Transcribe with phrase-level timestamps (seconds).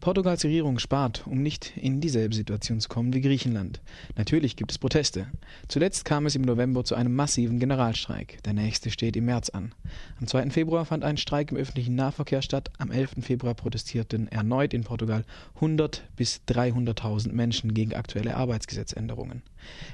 [0.00, 3.82] Portugals Regierung spart, um nicht in dieselbe Situation zu kommen wie Griechenland.
[4.16, 5.26] Natürlich gibt es Proteste.
[5.68, 8.42] Zuletzt kam es im November zu einem massiven Generalstreik.
[8.44, 9.74] Der nächste steht im März an.
[10.18, 10.48] Am 2.
[10.50, 12.70] Februar fand ein Streik im öffentlichen Nahverkehr statt.
[12.78, 13.16] Am 11.
[13.20, 15.26] Februar protestierten erneut in Portugal
[15.56, 19.42] 100 bis 300.000 Menschen gegen aktuelle Arbeitsgesetzänderungen.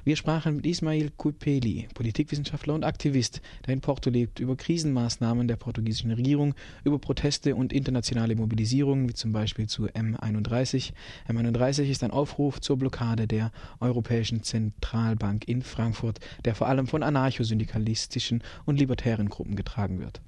[0.05, 5.57] Wir sprachen mit Ismail Kupeli, Politikwissenschaftler und Aktivist, der in Porto lebt, über Krisenmaßnahmen der
[5.57, 6.55] portugiesischen Regierung,
[6.85, 10.93] über Proteste und internationale Mobilisierungen, wie zum Beispiel zu M31.
[11.29, 13.51] M31 ist ein Aufruf zur Blockade der
[13.81, 20.21] Europäischen Zentralbank in Frankfurt, der vor allem von anarchosyndikalistischen und libertären Gruppen getragen wird.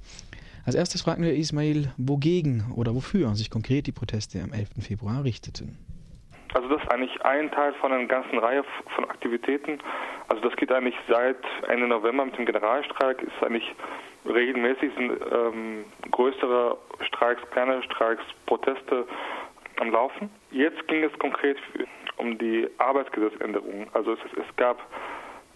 [0.67, 4.85] Als erstes fragten wir Ismail, wogegen oder wofür sich konkret die Proteste am 11.
[4.87, 5.79] Februar richteten.
[6.55, 9.79] Also das ist eigentlich ein Teil von einer ganzen Reihe von Aktivitäten.
[10.29, 11.37] Also das geht eigentlich seit
[11.69, 13.75] Ende November mit dem Generalstreik, ist eigentlich
[14.27, 19.07] regelmäßig sind ähm, größere Streiks, kleine Streiks, Proteste
[19.81, 20.31] am Laufen.
[20.51, 21.59] Jetzt ging es konkret
[22.17, 23.87] um die Arbeitsgesetzänderung.
[23.93, 24.79] Also es, es gab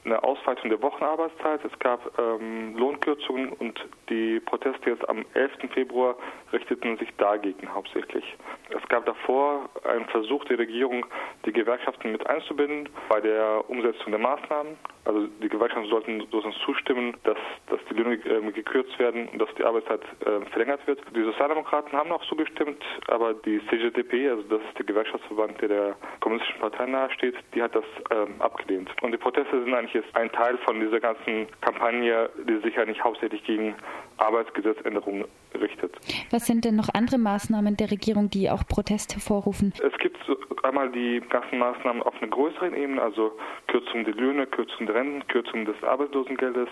[0.05, 5.52] eine Ausweitung der Wochenarbeitszeit, es gab ähm, Lohnkürzungen und die Proteste jetzt am 11.
[5.72, 6.16] Februar
[6.52, 8.24] richteten sich dagegen hauptsächlich.
[8.70, 11.06] Es gab davor einen Versuch der Regierung,
[11.46, 14.77] die Gewerkschaften mit einzubinden bei der Umsetzung der Maßnahmen.
[15.05, 19.48] Also die Gewerkschaften sollten, sollten zustimmen, dass, dass die Löhne äh, gekürzt werden und dass
[19.58, 21.00] die Arbeitszeit äh, verlängert wird.
[21.14, 25.97] Die Sozialdemokraten haben auch zugestimmt, aber die CGTP, also das ist der Gewerkschaftsverband, der der
[26.20, 28.91] Kommunistischen Partei nahesteht, die hat das ähm, abgelehnt.
[29.03, 33.03] Und die Proteste sind eigentlich jetzt ein Teil von dieser ganzen Kampagne, die sich eigentlich
[33.03, 33.75] hauptsächlich gegen
[34.22, 35.96] Arbeitsgesetzänderungen richtet.
[36.30, 39.72] Was sind denn noch andere Maßnahmen der Regierung, die auch Protest hervorrufen?
[39.82, 40.16] Es gibt
[40.62, 43.32] einmal die ganzen Maßnahmen auf einer größeren Ebene, also
[43.66, 46.68] Kürzung der Löhne, Kürzung der Renten, Kürzung des Arbeitslosengeldes,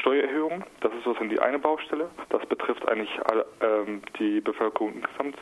[0.00, 0.64] Steuererhöhung.
[0.80, 2.10] Das ist sozusagen die eine Baustelle.
[2.30, 5.36] Das betrifft eigentlich alle, ähm, die Bevölkerung insgesamt.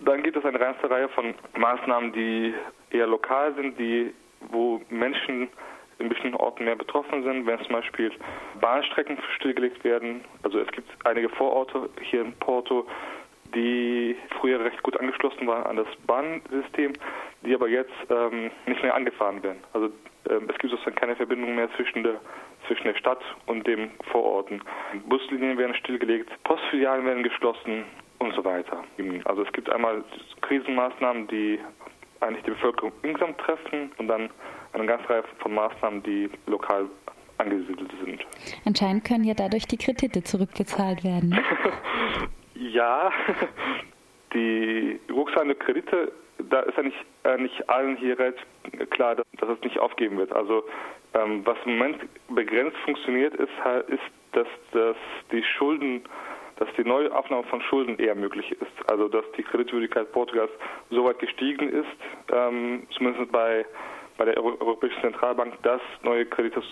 [0.00, 2.54] Dann gibt es eine ganze Reihe von Maßnahmen, die
[2.90, 4.12] eher lokal sind, die
[4.50, 5.48] wo Menschen
[5.98, 8.12] in bestimmten Orten mehr betroffen sind, wenn zum Beispiel
[8.60, 10.24] Bahnstrecken stillgelegt werden.
[10.42, 12.86] Also es gibt einige Vororte hier in Porto,
[13.54, 16.92] die früher recht gut angeschlossen waren an das Bahnsystem,
[17.42, 19.58] die aber jetzt ähm, nicht mehr angefahren werden.
[19.72, 19.86] Also
[20.28, 22.20] ähm, es gibt sozusagen keine Verbindung mehr zwischen der,
[22.66, 24.62] zwischen der Stadt und den Vororten.
[25.08, 27.84] Buslinien werden stillgelegt, Postfilialen werden geschlossen
[28.18, 28.84] und so weiter.
[29.24, 30.04] Also es gibt einmal
[30.42, 31.58] Krisenmaßnahmen, die
[32.20, 34.30] eigentlich die Bevölkerung insgesamt treffen und dann
[34.72, 36.86] eine ganze Reihe von Maßnahmen, die lokal
[37.38, 38.24] angesiedelt sind.
[38.64, 41.38] Anscheinend können ja dadurch die Kredite zurückbezahlt werden.
[42.60, 43.12] Ja,
[44.34, 46.12] die rückzahlende Kredite,
[46.50, 48.38] da ist ja nicht, äh, nicht allen hier recht
[48.90, 50.32] klar, dass, dass es nicht aufgeben wird.
[50.32, 50.64] Also
[51.14, 53.52] ähm, was im Moment begrenzt funktioniert, ist,
[53.88, 54.02] ist
[54.32, 54.96] dass, dass
[55.32, 56.02] die Schulden
[56.56, 58.90] dass die neue Aufnahme von Schulden eher möglich ist.
[58.90, 60.50] Also dass die Kreditwürdigkeit Portugals
[60.90, 61.86] so weit gestiegen ist,
[62.32, 63.64] ähm, zumindest bei
[64.18, 66.62] bei der Europäischen Zentralbank, dass neue Kredite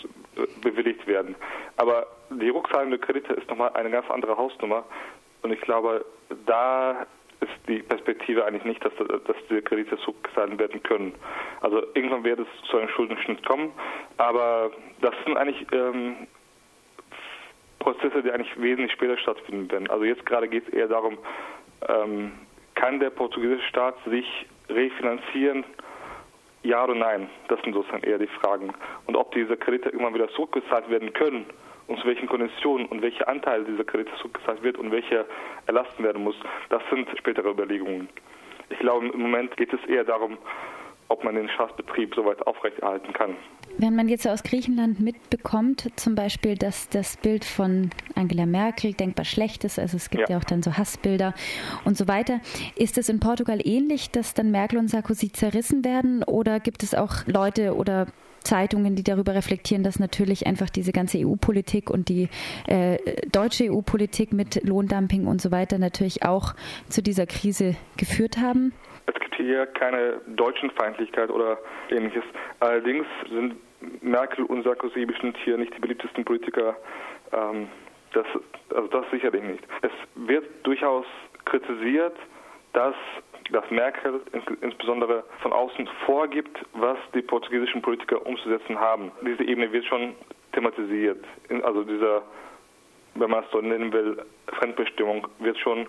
[0.62, 1.34] bewilligt werden.
[1.76, 4.84] Aber die rückzahlende Kredite ist nochmal eine ganz andere Hausnummer.
[5.42, 6.04] Und ich glaube,
[6.44, 7.06] da
[7.40, 11.14] ist die Perspektive eigentlich nicht, dass, dass diese Kredite zurückgezahlt werden können.
[11.60, 13.72] Also irgendwann wird es zu einem Schuldenschnitt kommen,
[14.16, 14.70] aber
[15.00, 16.26] das sind eigentlich ähm,
[17.78, 19.88] Prozesse, die eigentlich wesentlich später stattfinden werden.
[19.90, 21.18] Also jetzt gerade geht es eher darum,
[21.88, 22.32] ähm,
[22.74, 24.26] kann der portugiesische Staat sich
[24.68, 25.64] refinanzieren
[26.66, 27.28] ja oder nein?
[27.48, 28.72] Das sind sozusagen eher die Fragen.
[29.06, 31.46] Und ob diese Kredite irgendwann wieder zurückgezahlt werden können
[31.86, 35.24] und zu welchen Konditionen und welcher Anteil dieser Kredite zurückgezahlt wird und welcher
[35.66, 36.36] erlassen werden muss,
[36.68, 38.08] das sind spätere Überlegungen.
[38.68, 40.38] Ich glaube, im Moment geht es eher darum,
[41.08, 43.36] ob man den Staatsbetrieb soweit aufrechterhalten kann.
[43.78, 49.24] Wenn man jetzt aus Griechenland mitbekommt, zum Beispiel, dass das Bild von Angela Merkel denkbar
[49.24, 51.34] schlecht ist, also es gibt ja, ja auch dann so Hassbilder
[51.84, 52.40] und so weiter,
[52.74, 56.94] ist es in Portugal ähnlich, dass dann Merkel und Sarkozy zerrissen werden oder gibt es
[56.94, 58.06] auch Leute oder
[58.46, 62.28] Zeitungen, die darüber reflektieren, dass natürlich einfach diese ganze EU-Politik und die
[62.66, 62.98] äh,
[63.30, 66.54] deutsche EU-Politik mit Lohndumping und so weiter natürlich auch
[66.88, 68.72] zu dieser Krise geführt haben?
[69.06, 71.58] Es gibt hier keine deutschen Feindlichkeit oder
[71.90, 72.24] ähnliches.
[72.60, 73.56] Allerdings sind
[74.02, 76.76] Merkel und Sarkozy bestimmt hier nicht die beliebtesten Politiker.
[77.32, 77.68] Ähm,
[78.12, 78.26] das,
[78.74, 79.64] also das sicherlich nicht.
[79.82, 81.04] Es wird durchaus
[81.44, 82.16] kritisiert,
[82.72, 82.94] dass,
[83.50, 84.20] dass Merkel
[84.60, 89.12] insbesondere von außen vorgibt, was die portugiesischen Politiker umzusetzen haben.
[89.22, 90.14] Diese Ebene wird schon
[90.52, 91.24] thematisiert.
[91.62, 92.22] Also dieser,
[93.14, 94.22] wenn man es so nennen will,
[94.58, 95.86] Fremdbestimmung wird schon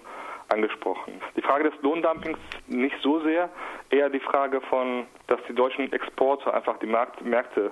[0.50, 1.14] angesprochen.
[1.36, 3.50] Die Frage des Lohndumpings nicht so sehr,
[3.90, 7.72] eher die Frage von, dass die deutschen Exporte einfach die Markt, Märkte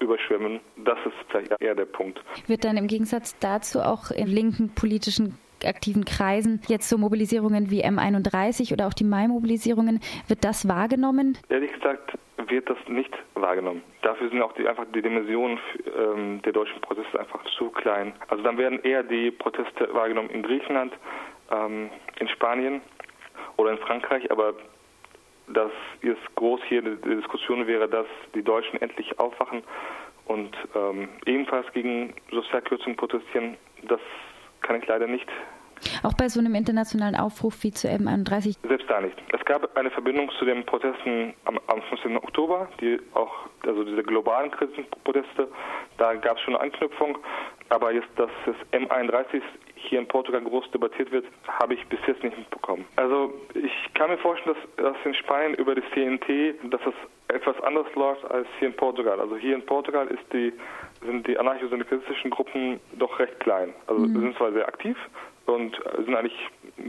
[0.00, 0.60] überschwemmen.
[0.76, 2.20] Das ist vielleicht eher der Punkt.
[2.46, 7.84] Wird dann im Gegensatz dazu auch in linken politischen aktiven Kreisen jetzt so Mobilisierungen wie
[7.84, 11.36] M31 oder auch die Mai-Mobilisierungen, wird das wahrgenommen?
[11.48, 12.16] Ehrlich gesagt
[12.46, 13.82] wird das nicht wahrgenommen.
[14.02, 15.58] Dafür sind auch die, einfach die Dimensionen
[15.96, 18.12] ähm, der deutschen Proteste einfach zu klein.
[18.28, 20.92] Also dann werden eher die Proteste wahrgenommen in Griechenland,
[21.50, 22.80] ähm, in Spanien
[23.56, 24.54] oder in Frankreich, aber
[25.48, 25.72] dass
[26.02, 29.62] jetzt groß hier die Diskussion wäre, dass die Deutschen endlich aufwachen
[30.26, 34.00] und ähm, ebenfalls gegen Sozialkürzungen protestieren, das
[34.60, 35.28] kann ich leider nicht
[36.02, 38.56] auch bei so einem internationalen Aufruf wie zu M31?
[38.66, 39.16] Selbst da nicht.
[39.32, 42.16] Es gab eine Verbindung zu den Protesten am, am 15.
[42.16, 43.32] Oktober, die auch,
[43.66, 45.48] also diese globalen Krisenproteste,
[45.98, 47.18] da gab es schon eine Anknüpfung.
[47.68, 49.42] Aber jetzt, dass das M31
[49.82, 52.84] hier in Portugal groß debattiert wird, habe ich bis jetzt nicht mitbekommen.
[52.96, 56.94] Also ich kann mir vorstellen, dass, dass in Spanien über das CNT, dass es
[57.34, 59.20] etwas anders läuft als hier in Portugal.
[59.20, 60.52] Also hier in Portugal die,
[61.04, 63.74] sind die anarcho-syndikalistischen Gruppen doch recht klein.
[63.86, 64.20] Also mhm.
[64.20, 64.96] sind zwar sehr aktiv,
[65.48, 66.38] und sind eigentlich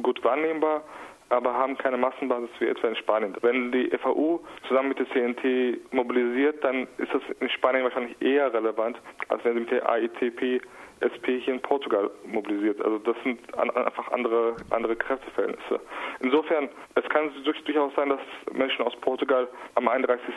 [0.01, 0.83] gut wahrnehmbar,
[1.29, 3.35] aber haben keine Massenbasis wie etwa in Spanien.
[3.41, 8.53] Wenn die FAU zusammen mit der CNT mobilisiert, dann ist das in Spanien wahrscheinlich eher
[8.53, 8.99] relevant,
[9.29, 10.61] als wenn sie mit der AITP
[10.99, 12.83] SP hier in Portugal mobilisiert.
[12.83, 15.79] Also das sind an, einfach andere, andere Kräfteverhältnisse.
[16.19, 18.19] Insofern, es kann durchaus sein, dass
[18.51, 20.33] Menschen aus Portugal am 31.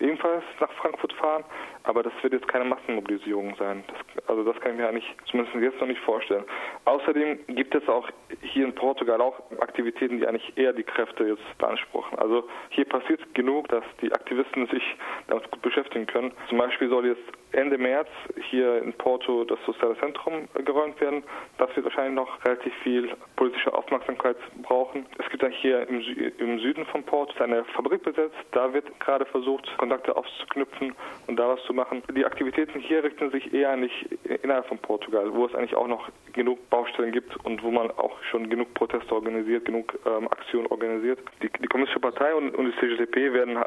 [0.00, 1.44] ebenfalls nach Frankfurt fahren,
[1.84, 3.84] aber das wird jetzt keine Massenmobilisierung sein.
[3.88, 6.44] Das, also das kann ich mir eigentlich zumindest jetzt noch nicht vorstellen.
[6.84, 8.08] Außerdem gibt es auch
[8.40, 12.18] hier in Portugal auch Aktivitäten, die eigentlich eher die Kräfte jetzt beanspruchen.
[12.18, 14.82] Also hier passiert genug, dass die Aktivisten sich
[15.28, 16.32] damit gut beschäftigen können.
[16.48, 17.22] Zum Beispiel soll jetzt
[17.52, 18.08] Ende März
[18.50, 21.22] hier in Porto das soziale Zentrum geräumt werden.
[21.58, 25.06] Das wird wahrscheinlich noch relativ viel politische Aufmerksamkeit brauchen.
[25.18, 28.34] Es gibt dann hier im, Sü im Süden von Porto eine Fabrik besetzt.
[28.50, 30.94] Da wird gerade versucht, Kontakte aufzuknüpfen
[31.28, 32.02] und da was zu machen.
[32.16, 34.08] Die Aktivitäten hier richten sich eher nicht
[34.42, 38.20] innerhalb von Portugal, wo es eigentlich auch noch genug Baustellen gibt und wo man auch
[38.30, 41.20] schon genug Proteste organisiert, genug ähm, Aktionen organisiert.
[41.42, 43.58] Die, die Kommunistische Partei und, und die CGTP werden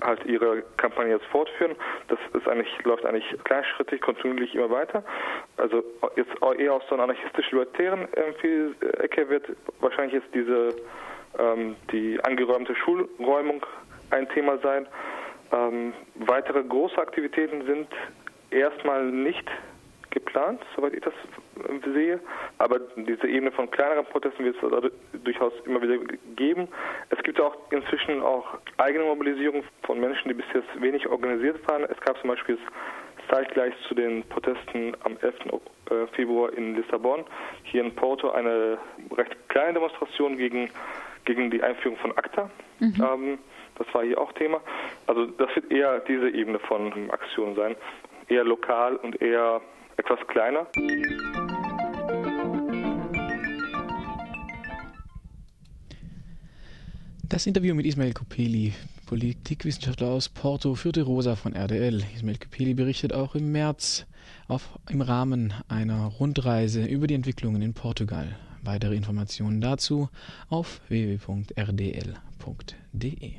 [0.00, 1.76] halt ihre Kampagne jetzt fortführen.
[2.08, 5.04] Das ist eigentlich, läuft eigentlich kleinschrittig, kontinuierlich immer weiter.
[5.56, 5.69] Also
[6.16, 9.44] jetzt eher aus so einer anarchistisch-libertären Ecke wird
[9.80, 10.74] wahrscheinlich jetzt diese
[11.38, 13.64] ähm, die angeräumte Schulräumung
[14.10, 14.86] ein Thema sein.
[15.52, 17.88] Ähm, weitere große Aktivitäten sind
[18.50, 19.48] erstmal nicht
[20.10, 21.14] geplant, soweit ich das
[21.94, 22.20] sehe.
[22.58, 24.90] Aber diese Ebene von kleineren Protesten wird es also
[25.24, 25.98] durchaus immer wieder
[26.36, 26.68] geben.
[27.10, 31.84] Es gibt auch inzwischen auch eigene Mobilisierung von Menschen, die bis jetzt wenig organisiert waren.
[31.84, 32.58] Es gab zum Beispiel
[33.30, 35.34] zeitgleich zu den Protesten am 11.
[35.90, 37.24] Äh, Februar in Lissabon,
[37.64, 38.78] hier in Porto eine
[39.16, 40.70] recht kleine Demonstration gegen,
[41.24, 42.50] gegen die Einführung von ACTA.
[42.80, 42.94] Mhm.
[43.00, 43.38] Ähm,
[43.76, 44.60] das war hier auch Thema.
[45.06, 47.76] Also das wird eher diese Ebene von Aktionen sein.
[48.28, 49.60] Eher lokal und eher
[49.96, 50.66] etwas kleiner.
[57.28, 58.74] Das Interview mit Ismail Kopeli,
[59.10, 62.04] Politikwissenschaftler aus Porto, führte Rosa von RDL.
[62.14, 64.06] Ismail Kopeli berichtet auch im März
[64.46, 68.36] auf, im Rahmen einer Rundreise über die Entwicklungen in Portugal.
[68.62, 70.10] Weitere Informationen dazu
[70.48, 72.04] auf www.rdl.de.